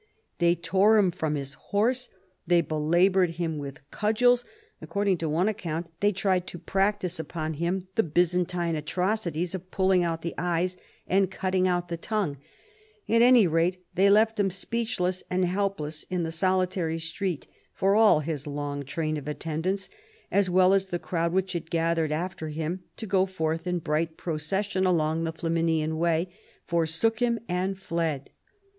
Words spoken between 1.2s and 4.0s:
his horse, they belabored him with